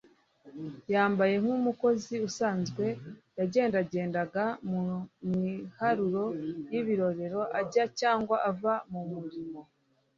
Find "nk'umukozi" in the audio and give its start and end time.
1.41-2.15